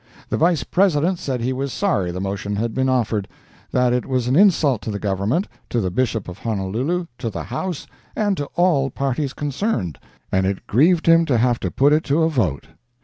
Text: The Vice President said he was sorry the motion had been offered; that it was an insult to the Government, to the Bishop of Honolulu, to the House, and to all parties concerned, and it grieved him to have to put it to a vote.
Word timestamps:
The 0.29 0.37
Vice 0.37 0.63
President 0.63 1.19
said 1.19 1.41
he 1.41 1.53
was 1.53 1.71
sorry 1.71 2.09
the 2.09 2.19
motion 2.19 2.55
had 2.55 2.73
been 2.73 2.89
offered; 2.89 3.27
that 3.69 3.93
it 3.93 4.07
was 4.07 4.27
an 4.27 4.35
insult 4.35 4.81
to 4.81 4.89
the 4.89 4.97
Government, 4.97 5.47
to 5.69 5.79
the 5.79 5.91
Bishop 5.91 6.27
of 6.27 6.39
Honolulu, 6.39 7.05
to 7.19 7.29
the 7.29 7.43
House, 7.43 7.85
and 8.15 8.35
to 8.37 8.47
all 8.55 8.89
parties 8.89 9.33
concerned, 9.33 9.99
and 10.31 10.47
it 10.47 10.65
grieved 10.65 11.05
him 11.05 11.23
to 11.25 11.37
have 11.37 11.59
to 11.59 11.69
put 11.69 11.93
it 11.93 12.03
to 12.05 12.23
a 12.23 12.29
vote. 12.29 12.65